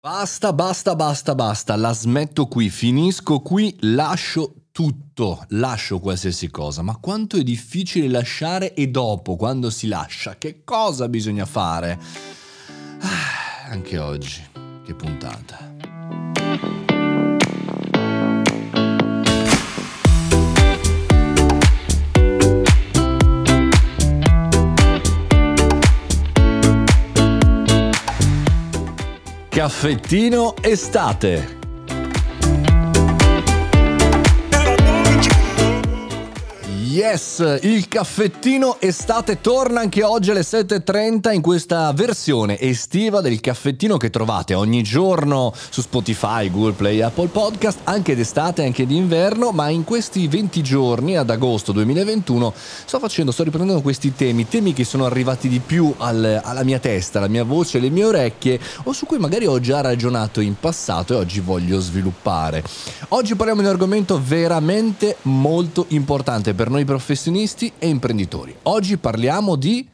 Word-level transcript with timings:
Basta, 0.00 0.52
basta, 0.52 0.94
basta, 0.94 1.34
basta, 1.34 1.74
la 1.74 1.92
smetto 1.92 2.46
qui, 2.46 2.70
finisco 2.70 3.40
qui, 3.40 3.76
lascio 3.80 4.66
tutto, 4.70 5.44
lascio 5.48 5.98
qualsiasi 5.98 6.52
cosa, 6.52 6.82
ma 6.82 6.98
quanto 6.98 7.36
è 7.36 7.42
difficile 7.42 8.06
lasciare 8.06 8.74
e 8.74 8.86
dopo, 8.90 9.34
quando 9.34 9.70
si 9.70 9.88
lascia, 9.88 10.38
che 10.38 10.62
cosa 10.62 11.08
bisogna 11.08 11.46
fare? 11.46 11.98
Ah, 13.00 13.70
anche 13.70 13.98
oggi, 13.98 14.40
che 14.84 14.94
puntata. 14.94 15.77
Caffettino 29.58 30.54
estate. 30.62 31.57
Yes, 36.98 37.60
il 37.62 37.86
caffettino 37.86 38.80
estate 38.80 39.40
torna 39.40 39.78
anche 39.78 40.02
oggi 40.02 40.32
alle 40.32 40.40
7.30 40.40 41.32
in 41.32 41.40
questa 41.40 41.92
versione 41.92 42.58
estiva 42.58 43.20
del 43.20 43.38
caffettino 43.40 43.96
che 43.96 44.10
trovate 44.10 44.54
ogni 44.54 44.82
giorno 44.82 45.54
su 45.70 45.80
Spotify, 45.80 46.50
Google 46.50 46.72
Play, 46.72 47.00
Apple 47.00 47.28
Podcast, 47.28 47.82
anche 47.84 48.16
d'estate, 48.16 48.64
anche 48.64 48.84
d'inverno, 48.84 49.52
ma 49.52 49.68
in 49.68 49.84
questi 49.84 50.26
20 50.26 50.60
giorni 50.60 51.16
ad 51.16 51.30
agosto 51.30 51.70
2021 51.70 52.52
sto 52.84 52.98
facendo, 52.98 53.30
sto 53.30 53.44
riprendendo 53.44 53.80
questi 53.80 54.16
temi, 54.16 54.48
temi 54.48 54.72
che 54.72 54.82
sono 54.82 55.04
arrivati 55.04 55.46
di 55.46 55.60
più 55.60 55.94
al, 55.98 56.40
alla 56.42 56.64
mia 56.64 56.80
testa, 56.80 57.18
alla 57.18 57.28
mia 57.28 57.44
voce, 57.44 57.78
alle 57.78 57.90
mie 57.90 58.06
orecchie 58.06 58.58
o 58.82 58.92
su 58.92 59.06
cui 59.06 59.18
magari 59.18 59.46
ho 59.46 59.60
già 59.60 59.80
ragionato 59.82 60.40
in 60.40 60.56
passato 60.58 61.12
e 61.14 61.16
oggi 61.18 61.38
voglio 61.38 61.78
sviluppare. 61.78 62.64
Oggi 63.10 63.36
parliamo 63.36 63.60
di 63.60 63.68
un 63.68 63.72
argomento 63.72 64.20
veramente 64.20 65.18
molto 65.22 65.84
importante 65.90 66.54
per 66.54 66.70
noi 66.70 66.86
professionisti 66.88 67.70
e 67.78 67.86
imprenditori. 67.86 68.56
Oggi 68.62 68.96
parliamo 68.96 69.56
di 69.56 69.86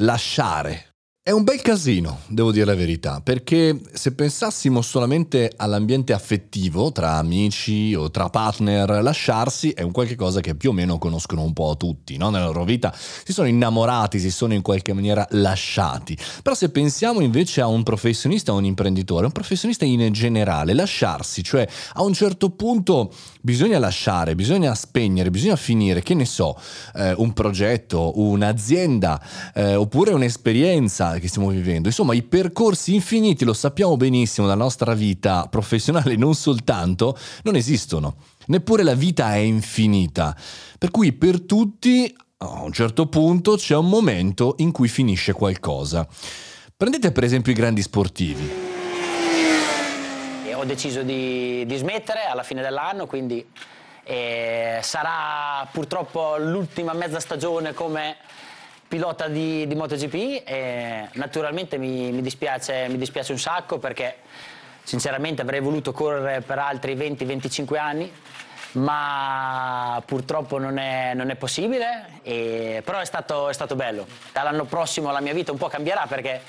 lasciare. 0.00 0.93
È 1.26 1.30
un 1.30 1.42
bel 1.42 1.62
casino, 1.62 2.18
devo 2.26 2.52
dire 2.52 2.66
la 2.66 2.74
verità, 2.74 3.22
perché 3.22 3.80
se 3.94 4.12
pensassimo 4.12 4.82
solamente 4.82 5.50
all'ambiente 5.56 6.12
affettivo 6.12 6.92
tra 6.92 7.12
amici 7.12 7.94
o 7.94 8.10
tra 8.10 8.28
partner, 8.28 9.02
lasciarsi 9.02 9.70
è 9.70 9.80
un 9.80 9.90
qualche 9.90 10.16
cosa 10.16 10.42
che 10.42 10.54
più 10.54 10.68
o 10.68 10.72
meno 10.74 10.98
conoscono 10.98 11.40
un 11.42 11.54
po' 11.54 11.76
tutti, 11.78 12.18
no? 12.18 12.28
Nella 12.28 12.44
loro 12.44 12.64
vita 12.64 12.94
si 12.94 13.32
sono 13.32 13.48
innamorati, 13.48 14.18
si 14.18 14.30
sono 14.30 14.52
in 14.52 14.60
qualche 14.60 14.92
maniera 14.92 15.26
lasciati. 15.30 16.14
Però 16.42 16.54
se 16.54 16.68
pensiamo 16.68 17.20
invece 17.20 17.62
a 17.62 17.68
un 17.68 17.84
professionista 17.84 18.52
o 18.52 18.58
un 18.58 18.66
imprenditore, 18.66 19.24
un 19.24 19.32
professionista 19.32 19.86
in 19.86 20.12
generale, 20.12 20.74
lasciarsi, 20.74 21.42
cioè 21.42 21.66
a 21.94 22.02
un 22.02 22.12
certo 22.12 22.50
punto 22.50 23.10
bisogna 23.40 23.78
lasciare, 23.78 24.34
bisogna 24.34 24.74
spegnere, 24.74 25.30
bisogna 25.30 25.56
finire, 25.56 26.02
che 26.02 26.12
ne 26.12 26.26
so, 26.26 26.54
eh, 26.96 27.14
un 27.16 27.32
progetto, 27.32 28.20
un'azienda 28.20 29.18
eh, 29.54 29.74
oppure 29.74 30.12
un'esperienza 30.12 31.12
che 31.18 31.28
stiamo 31.28 31.48
vivendo. 31.48 31.88
Insomma, 31.88 32.14
i 32.14 32.22
percorsi 32.22 32.94
infiniti, 32.94 33.44
lo 33.44 33.52
sappiamo 33.52 33.96
benissimo, 33.96 34.46
della 34.46 34.58
nostra 34.58 34.94
vita 34.94 35.46
professionale, 35.48 36.16
non 36.16 36.34
soltanto, 36.34 37.18
non 37.42 37.56
esistono. 37.56 38.16
Neppure 38.46 38.82
la 38.82 38.94
vita 38.94 39.34
è 39.34 39.38
infinita. 39.38 40.36
Per 40.78 40.90
cui 40.90 41.12
per 41.12 41.42
tutti, 41.42 42.14
a 42.38 42.62
un 42.62 42.72
certo 42.72 43.06
punto, 43.06 43.56
c'è 43.56 43.76
un 43.76 43.88
momento 43.88 44.54
in 44.58 44.70
cui 44.70 44.88
finisce 44.88 45.32
qualcosa. 45.32 46.06
Prendete 46.76 47.12
per 47.12 47.24
esempio 47.24 47.52
i 47.52 47.54
grandi 47.54 47.82
sportivi. 47.82 48.50
E 50.46 50.54
ho 50.54 50.64
deciso 50.64 51.02
di, 51.02 51.64
di 51.66 51.76
smettere 51.76 52.24
alla 52.24 52.42
fine 52.42 52.60
dell'anno, 52.60 53.06
quindi 53.06 53.46
eh, 54.04 54.80
sarà 54.82 55.66
purtroppo 55.72 56.36
l'ultima 56.36 56.92
mezza 56.92 57.20
stagione 57.20 57.72
come 57.72 58.16
pilota 58.86 59.28
di, 59.28 59.66
di 59.66 59.74
MotoGP 59.74 60.42
e 60.44 61.08
naturalmente 61.12 61.78
mi, 61.78 62.12
mi, 62.12 62.22
dispiace, 62.22 62.86
mi 62.88 62.98
dispiace 62.98 63.32
un 63.32 63.38
sacco 63.38 63.78
perché 63.78 64.16
sinceramente 64.82 65.42
avrei 65.42 65.60
voluto 65.60 65.92
correre 65.92 66.40
per 66.40 66.58
altri 66.58 66.94
20-25 66.94 67.78
anni 67.78 68.12
ma 68.74 70.02
purtroppo 70.04 70.58
non 70.58 70.78
è, 70.78 71.12
non 71.14 71.30
è 71.30 71.36
possibile, 71.36 72.20
e, 72.22 72.82
però 72.84 72.98
è 72.98 73.04
stato, 73.04 73.48
è 73.48 73.52
stato, 73.52 73.76
bello. 73.76 74.06
Dall'anno 74.32 74.64
prossimo 74.64 75.10
la 75.12 75.20
mia 75.20 75.32
vita 75.32 75.52
un 75.52 75.58
po' 75.58 75.68
cambierà 75.68 76.06
perché 76.08 76.40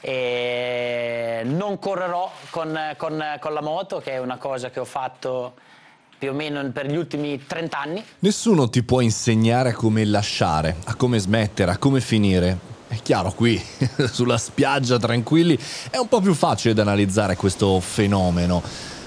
eh, 0.00 1.42
non 1.44 1.78
correrò 1.78 2.30
con, 2.50 2.94
con, 2.96 3.36
con 3.38 3.52
la 3.52 3.62
moto, 3.62 4.00
che 4.00 4.12
è 4.12 4.18
una 4.18 4.36
cosa 4.36 4.70
che 4.70 4.80
ho 4.80 4.84
fatto 4.84 5.54
più 6.24 6.32
o 6.32 6.36
meno 6.36 6.66
per 6.70 6.86
gli 6.86 6.96
ultimi 6.96 7.38
30 7.46 7.78
anni. 7.78 8.02
Nessuno 8.20 8.70
ti 8.70 8.82
può 8.82 9.02
insegnare 9.02 9.70
a 9.70 9.74
come 9.74 10.06
lasciare, 10.06 10.76
a 10.84 10.94
come 10.94 11.18
smettere, 11.18 11.70
a 11.70 11.76
come 11.76 12.00
finire. 12.00 12.72
È 12.88 12.96
chiaro, 13.02 13.32
qui 13.32 13.62
sulla 14.10 14.38
spiaggia 14.38 14.98
tranquilli 14.98 15.58
è 15.90 15.98
un 15.98 16.08
po' 16.08 16.22
più 16.22 16.32
facile 16.32 16.72
da 16.72 16.80
analizzare 16.80 17.36
questo 17.36 17.78
fenomeno. 17.80 18.62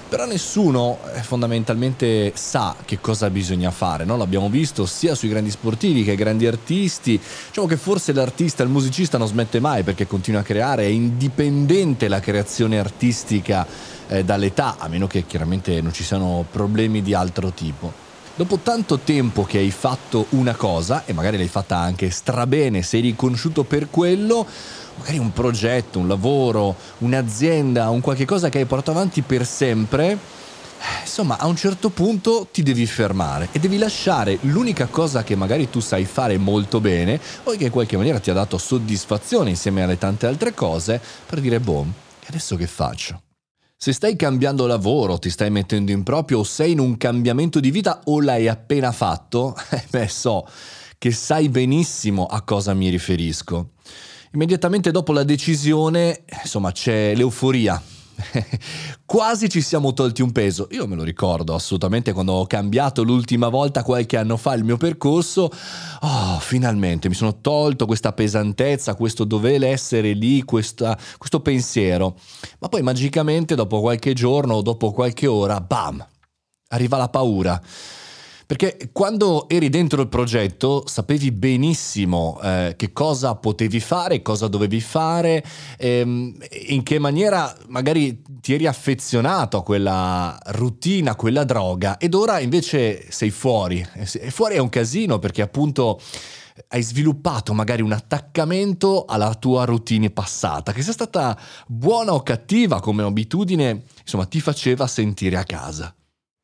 Però 0.08 0.24
nessuno 0.24 1.00
eh, 1.14 1.22
fondamentalmente 1.22 2.32
sa 2.34 2.74
che 2.86 2.98
cosa 2.98 3.28
bisogna 3.28 3.70
fare, 3.70 4.06
no? 4.06 4.16
l'abbiamo 4.16 4.48
visto 4.48 4.86
sia 4.86 5.14
sui 5.14 5.28
grandi 5.28 5.50
sportivi 5.50 6.02
che 6.02 6.12
ai 6.12 6.16
grandi 6.16 6.46
artisti. 6.46 7.20
Diciamo 7.48 7.66
che 7.66 7.76
forse 7.76 8.14
l'artista, 8.14 8.62
il 8.62 8.70
musicista 8.70 9.18
non 9.18 9.26
smette 9.26 9.60
mai 9.60 9.82
perché 9.82 10.06
continua 10.06 10.40
a 10.40 10.44
creare, 10.44 10.84
è 10.84 10.86
indipendente 10.86 12.08
la 12.08 12.20
creazione 12.20 12.78
artistica 12.78 13.66
eh, 14.08 14.24
dall'età, 14.24 14.76
a 14.78 14.88
meno 14.88 15.06
che 15.06 15.26
chiaramente 15.26 15.82
non 15.82 15.92
ci 15.92 16.04
siano 16.04 16.46
problemi 16.50 17.02
di 17.02 17.12
altro 17.12 17.52
tipo. 17.52 18.07
Dopo 18.38 18.58
tanto 18.58 19.00
tempo 19.00 19.42
che 19.42 19.58
hai 19.58 19.72
fatto 19.72 20.26
una 20.28 20.54
cosa, 20.54 21.02
e 21.06 21.12
magari 21.12 21.36
l'hai 21.36 21.48
fatta 21.48 21.76
anche 21.76 22.08
strabene, 22.08 22.82
sei 22.82 23.00
riconosciuto 23.00 23.64
per 23.64 23.90
quello, 23.90 24.46
magari 24.96 25.18
un 25.18 25.32
progetto, 25.32 25.98
un 25.98 26.06
lavoro, 26.06 26.76
un'azienda, 26.98 27.90
un 27.90 28.00
qualche 28.00 28.26
cosa 28.26 28.48
che 28.48 28.58
hai 28.58 28.64
portato 28.64 28.92
avanti 28.92 29.22
per 29.22 29.44
sempre, 29.44 30.12
eh, 30.12 31.00
insomma 31.02 31.36
a 31.36 31.48
un 31.48 31.56
certo 31.56 31.90
punto 31.90 32.46
ti 32.52 32.62
devi 32.62 32.86
fermare 32.86 33.48
e 33.50 33.58
devi 33.58 33.76
lasciare 33.76 34.38
l'unica 34.42 34.86
cosa 34.86 35.24
che 35.24 35.34
magari 35.34 35.68
tu 35.68 35.80
sai 35.80 36.04
fare 36.04 36.38
molto 36.38 36.78
bene 36.78 37.20
o 37.42 37.50
che 37.56 37.64
in 37.64 37.70
qualche 37.72 37.96
maniera 37.96 38.20
ti 38.20 38.30
ha 38.30 38.34
dato 38.34 38.56
soddisfazione 38.56 39.50
insieme 39.50 39.82
alle 39.82 39.98
tante 39.98 40.28
altre 40.28 40.54
cose 40.54 41.00
per 41.26 41.40
dire 41.40 41.58
boh, 41.58 41.84
adesso 42.28 42.54
che 42.54 42.68
faccio? 42.68 43.20
Se 43.80 43.92
stai 43.92 44.16
cambiando 44.16 44.66
lavoro, 44.66 45.20
ti 45.20 45.30
stai 45.30 45.50
mettendo 45.52 45.92
in 45.92 46.02
proprio 46.02 46.40
o 46.40 46.42
sei 46.42 46.72
in 46.72 46.80
un 46.80 46.96
cambiamento 46.96 47.60
di 47.60 47.70
vita 47.70 48.00
o 48.06 48.20
l'hai 48.20 48.48
appena 48.48 48.90
fatto, 48.90 49.54
eh 49.70 49.84
beh 49.88 50.08
so 50.08 50.44
che 50.98 51.12
sai 51.12 51.48
benissimo 51.48 52.26
a 52.26 52.42
cosa 52.42 52.74
mi 52.74 52.88
riferisco. 52.88 53.74
Immediatamente 54.32 54.90
dopo 54.90 55.12
la 55.12 55.22
decisione, 55.22 56.24
insomma, 56.42 56.72
c'è 56.72 57.14
l'euforia, 57.14 57.80
Quasi 59.04 59.48
ci 59.48 59.60
siamo 59.60 59.92
tolti 59.92 60.22
un 60.22 60.32
peso. 60.32 60.68
Io 60.72 60.86
me 60.86 60.96
lo 60.96 61.02
ricordo 61.02 61.54
assolutamente 61.54 62.12
quando 62.12 62.32
ho 62.32 62.46
cambiato 62.46 63.02
l'ultima 63.02 63.48
volta 63.48 63.82
qualche 63.82 64.16
anno 64.16 64.36
fa 64.36 64.54
il 64.54 64.64
mio 64.64 64.76
percorso. 64.76 65.50
Oh, 66.00 66.38
finalmente 66.40 67.08
mi 67.08 67.14
sono 67.14 67.40
tolto 67.40 67.86
questa 67.86 68.12
pesantezza, 68.12 68.94
questo 68.94 69.24
dover 69.24 69.64
essere 69.64 70.12
lì, 70.12 70.42
questa, 70.42 70.98
questo 71.16 71.40
pensiero. 71.40 72.16
Ma 72.58 72.68
poi 72.68 72.82
magicamente 72.82 73.54
dopo 73.54 73.80
qualche 73.80 74.12
giorno 74.12 74.54
o 74.54 74.62
dopo 74.62 74.92
qualche 74.92 75.26
ora, 75.26 75.60
bam, 75.60 76.04
arriva 76.68 76.96
la 76.96 77.08
paura. 77.08 77.60
Perché 78.48 78.88
quando 78.92 79.46
eri 79.46 79.68
dentro 79.68 80.00
il 80.00 80.08
progetto 80.08 80.84
sapevi 80.86 81.32
benissimo 81.32 82.40
eh, 82.42 82.72
che 82.78 82.94
cosa 82.94 83.34
potevi 83.34 83.78
fare, 83.78 84.22
cosa 84.22 84.48
dovevi 84.48 84.80
fare, 84.80 85.44
ehm, 85.76 86.34
in 86.68 86.82
che 86.82 86.98
maniera 86.98 87.54
magari 87.66 88.22
ti 88.40 88.54
eri 88.54 88.66
affezionato 88.66 89.58
a 89.58 89.62
quella 89.62 90.38
routine, 90.46 91.10
a 91.10 91.14
quella 91.14 91.44
droga, 91.44 91.98
ed 91.98 92.14
ora 92.14 92.40
invece 92.40 93.12
sei 93.12 93.28
fuori. 93.28 93.86
E 93.92 94.30
fuori 94.30 94.54
è 94.54 94.58
un 94.60 94.70
casino 94.70 95.18
perché 95.18 95.42
appunto 95.42 96.00
hai 96.68 96.82
sviluppato 96.82 97.52
magari 97.52 97.82
un 97.82 97.92
attaccamento 97.92 99.04
alla 99.04 99.34
tua 99.34 99.66
routine 99.66 100.08
passata, 100.08 100.72
che 100.72 100.80
sia 100.80 100.94
stata 100.94 101.38
buona 101.66 102.14
o 102.14 102.22
cattiva 102.22 102.80
come 102.80 103.02
abitudine, 103.02 103.82
insomma 104.00 104.24
ti 104.24 104.40
faceva 104.40 104.86
sentire 104.86 105.36
a 105.36 105.44
casa. 105.44 105.92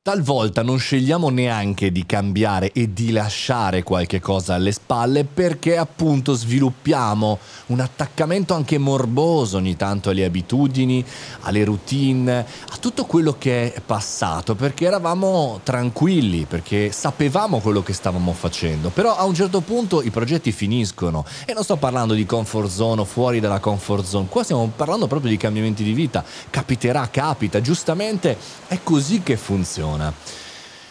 Talvolta 0.07 0.63
non 0.63 0.79
scegliamo 0.79 1.31
neanche 1.31 1.91
di 1.91 2.05
cambiare 2.05 2.73
e 2.73 2.93
di 2.93 3.11
lasciare 3.11 3.83
qualche 3.83 4.21
cosa 4.21 4.53
alle 4.53 4.71
spalle 4.71 5.25
perché 5.25 5.79
appunto 5.79 6.35
sviluppiamo 6.35 7.39
un 7.69 7.81
attaccamento 7.81 8.53
anche 8.53 8.77
morboso 8.77 9.57
ogni 9.57 9.77
tanto 9.77 10.11
alle 10.11 10.27
abitudini, 10.27 11.03
alle 11.41 11.65
routine, 11.65 12.41
a 12.41 12.77
tutto 12.79 13.07
quello 13.07 13.37
che 13.39 13.73
è 13.73 13.81
passato 13.81 14.55
perché 14.55 14.85
eravamo 14.85 15.61
tranquilli, 15.63 16.45
perché 16.45 16.93
sapevamo 16.93 17.61
quello 17.61 17.83
che 17.83 17.95
stavamo 17.95 18.35
facendo. 18.35 18.91
Però 18.91 19.17
a 19.17 19.25
un 19.25 19.33
certo 19.33 19.63
punto 19.63 20.03
i 20.03 20.11
progetti 20.11 20.53
finiscono 20.53 21.25
e 21.47 21.55
non 21.55 21.65
sto 21.65 21.77
parlando 21.77 22.13
di 22.13 22.27
comfort 22.27 22.69
zone 22.69 23.01
o 23.01 23.05
fuori 23.07 23.41
dalla 23.41 23.59
comfort 23.59 24.05
zone, 24.05 24.27
qua 24.29 24.43
stiamo 24.43 24.71
parlando 24.77 25.07
proprio 25.07 25.31
di 25.31 25.39
cambiamenti 25.39 25.83
di 25.83 25.95
vita. 25.95 26.23
Capiterà, 26.51 27.09
capita, 27.11 27.63
giustamente 27.63 28.37
è 28.67 28.81
così 28.83 29.23
che 29.23 29.39
funziona 29.39 29.93
funziona. 29.95 30.43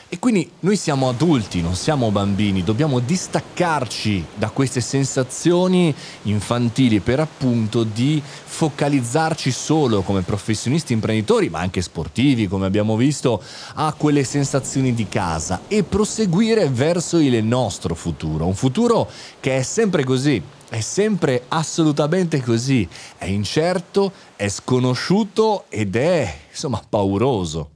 E 0.10 0.20
quindi 0.20 0.48
noi 0.60 0.76
siamo 0.76 1.10
adulti, 1.10 1.60
non 1.60 1.74
siamo 1.74 2.12
bambini, 2.12 2.64
dobbiamo 2.64 3.00
distaccarci 3.00 4.24
da 4.36 4.52
queste 4.52 4.80
sensazioni 4.80 5.94
infantili 6.24 7.00
per 7.00 7.20
appunto 7.20 7.84
di 7.84 8.22
focalizzarci 8.24 9.50
solo 9.50 10.04
come 10.04 10.22
professionisti 10.22 10.94
imprenditori, 10.94 11.50
ma 11.50 11.62
anche 11.62 11.82
sportivi, 11.82 12.48
come 12.48 12.68
abbiamo 12.68 12.96
visto, 12.96 13.42
a 13.74 13.92
quelle 13.94 14.24
sensazioni 14.24 14.94
di 14.94 15.10
casa 15.10 15.62
e 15.68 15.82
proseguire 15.82 16.70
verso 16.70 17.18
il 17.18 17.44
nostro 17.44 17.96
futuro, 17.96 18.46
un 18.46 18.54
futuro 18.54 19.10
che 19.40 19.58
è 19.58 19.64
sempre 19.64 20.04
così, 20.04 20.40
è 20.70 20.80
sempre 20.80 21.46
assolutamente 21.48 22.40
così, 22.40 22.88
è 23.18 23.26
incerto, 23.26 24.12
è 24.36 24.48
sconosciuto 24.48 25.66
ed 25.70 25.96
è, 25.96 26.38
insomma, 26.52 26.84
pauroso. 26.88 27.73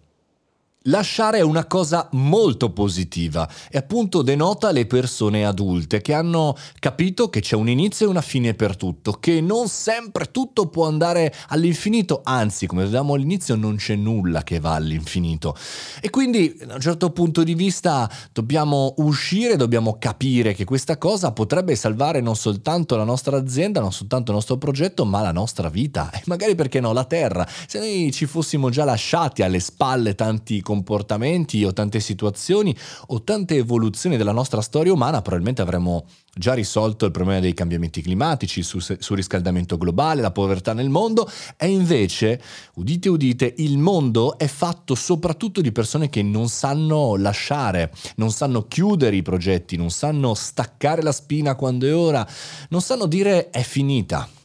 Lasciare 0.89 1.39
è 1.39 1.42
una 1.42 1.66
cosa 1.66 2.07
molto 2.13 2.72
positiva 2.72 3.50
e 3.69 3.78
appunto 3.78 4.22
denota 4.22 4.72
le 4.72 4.86
persone 4.86 5.45
adulte 5.45 6.00
che 6.00 6.13
hanno 6.13 6.56
capito 6.80 7.30
che 7.30 7.42
c'è 7.42 7.57
un 7.57 7.68
inizio 7.68 8.06
e 8.06 8.10
una 8.10 8.22
fine 8.22 8.54
per 8.54 8.78
tutto, 8.78 9.12
che 9.12 9.42
non 9.42 9.68
sempre 9.68 10.31
tutto 10.31 10.68
può 10.68 10.88
andare 10.88 11.34
all'infinito, 11.50 12.22
anzi 12.24 12.68
come 12.68 12.86
vedevamo 12.86 13.16
all'inizio 13.16 13.56
non 13.56 13.75
c'è 13.75 13.95
nulla 13.95 14.44
che 14.44 14.62
va 14.62 14.75
all'infinito. 14.75 15.57
E 16.00 16.10
quindi 16.10 16.56
da 16.66 16.75
un 16.75 16.80
certo 16.81 17.10
punto 17.10 17.44
di 17.44 17.54
vista 17.54 18.10
dobbiamo 18.31 18.94
uscire, 19.00 19.57
dobbiamo 19.57 19.98
capire 20.00 20.54
che 20.54 20.63
questa 20.63 20.98
cosa 20.98 21.33
potrebbe 21.33 21.75
salvare 21.75 22.22
non 22.22 22.38
soltanto 22.38 22.95
la 22.95 23.04
nostra 23.04 23.36
azienda, 23.36 23.81
non 23.81 23.92
soltanto 23.92 24.31
il 24.31 24.38
nostro 24.38 24.57
progetto, 24.57 25.04
ma 25.04 25.22
la 25.22 25.33
nostra 25.33 25.68
vita 25.68 26.12
e 26.13 26.22
magari 26.28 26.56
perché 26.56 26.80
no 26.80 26.94
la 26.94 27.04
terra. 27.04 27.45
Se 27.68 27.78
noi 27.78 28.10
ci 28.13 28.25
fossimo 28.25 28.69
già 28.69 28.86
lasciati 28.86 29.42
alle 29.42 29.60
spalle 29.60 30.16
tanti 30.16 30.62
comportamenti 30.77 31.63
o 31.63 31.74
tante 31.74 32.00
situazioni 32.00 32.75
o 33.07 33.24
tante 33.24 33.56
evoluzioni 33.56 34.15
della 34.15 34.31
nostra 34.31 34.62
storia 34.62 34.94
umana, 34.94 35.21
probabilmente 35.21 35.62
avremmo 35.62 36.06
già 36.35 36.53
risolto 36.53 37.06
il 37.06 37.12
problema 37.12 37.39
dei 37.39 37.56
cambiamenti 37.56 38.01
climatici, 38.01 38.62
sul 38.62 38.97
riscaldamento 39.15 39.77
globale, 39.77 40.21
la 40.21 40.31
povertà 40.31 40.74
nel 40.74 40.89
mondo, 40.89 41.27
e 41.57 41.68
invece, 41.68 42.39
udite 42.75 43.09
udite, 43.09 43.56
il 43.57 43.79
mondo 43.79 44.38
è 44.38 44.45
fatto 44.45 44.94
soprattutto 44.94 45.62
di 45.62 45.71
persone 45.71 46.09
che 46.09 46.21
non 46.21 46.47
sanno 46.47 47.15
lasciare, 47.15 47.91
non 48.18 48.30
sanno 48.30 48.68
chiudere 48.68 49.15
i 49.15 49.23
progetti, 49.23 49.77
non 49.77 49.89
sanno 49.89 50.35
staccare 50.35 51.01
la 51.01 51.12
spina 51.12 51.56
quando 51.56 51.88
è 51.88 51.95
ora, 51.95 52.27
non 52.69 52.81
sanno 52.81 53.07
dire 53.07 53.50
è 53.50 53.63
finita. 53.63 54.37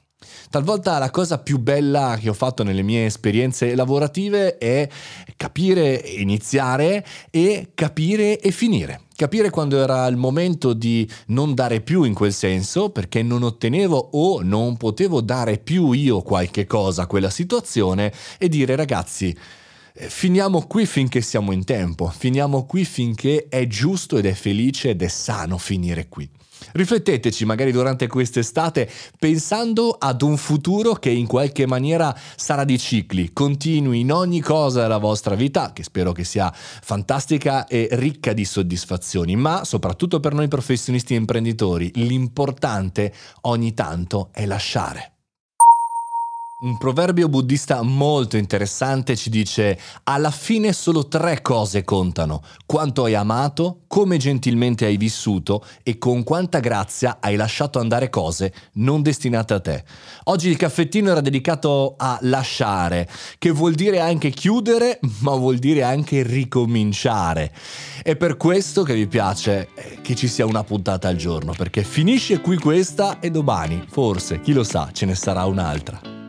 Talvolta 0.53 0.99
la 0.99 1.11
cosa 1.11 1.39
più 1.39 1.57
bella 1.59 2.19
che 2.21 2.29
ho 2.29 2.35
fatto 2.35 2.63
nelle 2.63 2.83
mie 2.83 3.07
esperienze 3.07 3.75
lavorative 3.75 4.59
è 4.59 4.87
capire, 5.35 5.95
iniziare 5.95 7.07
e 7.31 7.71
capire 7.73 8.39
e 8.39 8.51
finire. 8.51 9.05
Capire 9.17 9.49
quando 9.49 9.83
era 9.83 10.07
il 10.09 10.19
momento 10.19 10.75
di 10.75 11.11
non 11.29 11.55
dare 11.55 11.81
più 11.81 12.03
in 12.03 12.13
quel 12.13 12.35
senso, 12.35 12.91
perché 12.91 13.23
non 13.23 13.45
ottenevo 13.45 14.11
o 14.13 14.43
non 14.43 14.77
potevo 14.77 15.23
dare 15.23 15.57
più 15.57 15.93
io 15.93 16.21
qualche 16.21 16.67
cosa 16.67 17.05
a 17.05 17.07
quella 17.07 17.31
situazione 17.31 18.13
e 18.37 18.51
dire 18.51 18.77
ragazzi, 18.77 19.35
eh, 19.95 20.09
finiamo 20.11 20.67
qui 20.67 20.85
finché 20.85 21.23
siamo 21.23 21.53
in 21.53 21.65
tempo, 21.65 22.09
finiamo 22.09 22.67
qui 22.67 22.85
finché 22.85 23.47
è 23.49 23.67
giusto 23.67 24.19
ed 24.19 24.27
è 24.27 24.35
felice 24.35 24.91
ed 24.91 25.01
è 25.01 25.09
sano 25.09 25.57
finire 25.57 26.09
qui. 26.09 26.29
Rifletteteci 26.73 27.45
magari 27.45 27.73
durante 27.73 28.07
quest'estate 28.07 28.91
pensando 29.19 29.97
ad 29.99 30.23
un 30.23 30.37
futuro 30.37 30.95
che 30.95 31.11
in 31.11 31.27
qualche 31.27 31.67
maniera 31.67 32.17
sarà 32.37 32.65
di 32.65 32.79
cicli, 32.79 33.33
continui 33.33 34.01
in 34.01 34.13
ogni 34.13 34.41
cosa 34.41 34.83
della 34.83 34.99
vostra 34.99 35.35
vita, 35.35 35.73
che 35.73 35.83
spero 35.83 36.13
che 36.13 36.25
sia 36.25 36.53
fantastica 36.53 37.67
e 37.67 37.89
ricca 37.93 38.33
di 38.33 38.45
soddisfazioni, 38.45 39.37
ma 39.37 39.65
soprattutto 39.65 40.21
per 40.21 40.35
noi 40.35 40.49
professionisti 40.49 41.15
e 41.15 41.19
imprenditori, 41.19 41.91
l'importante 41.95 43.13
ogni 43.43 43.75
tanto 43.75 44.31
è 44.33 44.47
lasciare. 44.47 45.13
Un 46.63 46.79
proverbio 46.79 47.29
buddista 47.29 47.83
molto 47.83 48.37
interessante 48.37 49.17
ci 49.17 49.31
dice 49.31 49.77
alla 50.05 50.31
fine 50.31 50.73
solo 50.73 51.09
tre 51.09 51.43
cose 51.43 51.83
contano, 51.83 52.41
quanto 52.67 53.03
hai 53.03 53.17
amato, 53.17 53.81
come 53.89 54.17
gentilmente 54.17 54.85
hai 54.85 54.97
vissuto 54.97 55.65
e 55.83 55.99
con 55.99 56.23
quanta 56.23 56.61
grazia 56.61 57.17
hai 57.19 57.35
lasciato 57.35 57.81
andare 57.81 58.11
cose 58.11 58.55
non 58.75 59.03
destinate 59.03 59.55
a 59.55 59.61
te. 59.61 59.85
Oggi 60.27 60.51
il 60.51 60.57
caffettino 60.57 61.11
era 61.11 61.21
dedicato 61.21 61.97
a 61.99 62.17
lasciare, 62.23 63.09
che 63.39 63.51
vuol 63.51 63.75
dire 63.75 63.99
anche 63.99 64.31
chiudere, 64.31 65.01
ma 65.23 65.35
vuol 65.35 65.59
dire 65.59 65.83
anche 65.83 66.23
ricominciare. 66.23 67.53
È 68.05 68.15
per 68.15 68.37
questo 68.37 68.85
che 68.85 68.95
vi 68.95 69.09
piace 69.09 69.71
eh, 69.75 69.99
che 70.01 70.15
ci 70.15 70.29
sia 70.29 70.47
una 70.47 70.63
puntata 70.63 71.09
al 71.09 71.17
giorno, 71.17 71.55
perché 71.57 71.83
finisce 71.83 72.41
qui 72.41 72.57
questa 72.57 73.19
e 73.19 73.33
domani, 73.33 73.85
forse, 73.91 74.41
chi 74.41 74.53
lo 74.53 74.63
sa, 74.63 74.91
ce 74.93 75.07
ne 75.07 75.17
sarà 75.17 75.45
un'altra. 75.45 76.22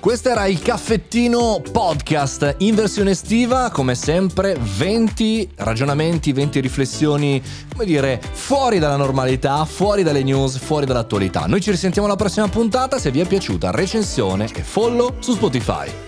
Questo 0.00 0.30
era 0.30 0.46
il 0.46 0.60
caffettino 0.60 1.60
podcast 1.72 2.54
in 2.58 2.76
versione 2.76 3.10
estiva, 3.10 3.70
come 3.70 3.96
sempre 3.96 4.56
20 4.58 5.50
ragionamenti, 5.56 6.32
20 6.32 6.60
riflessioni, 6.60 7.42
come 7.72 7.84
dire, 7.84 8.20
fuori 8.32 8.78
dalla 8.78 8.96
normalità, 8.96 9.64
fuori 9.64 10.04
dalle 10.04 10.22
news, 10.22 10.56
fuori 10.56 10.86
dall'attualità. 10.86 11.46
Noi 11.46 11.60
ci 11.60 11.72
risentiamo 11.72 12.06
alla 12.06 12.16
prossima 12.16 12.48
puntata, 12.48 12.98
se 12.98 13.10
vi 13.10 13.20
è 13.20 13.26
piaciuta 13.26 13.72
recensione 13.72 14.48
e 14.54 14.62
follow 14.62 15.16
su 15.18 15.34
Spotify. 15.34 16.07